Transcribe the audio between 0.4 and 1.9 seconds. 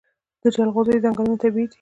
د جلغوزیو ځنګلونه طبیعي دي؟